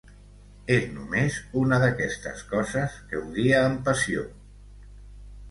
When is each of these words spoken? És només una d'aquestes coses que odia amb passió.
És 0.75 0.87
només 0.93 1.37
una 1.63 1.79
d'aquestes 1.83 2.41
coses 2.55 2.97
que 3.13 3.21
odia 3.27 3.61
amb 3.69 3.87
passió. 3.91 4.27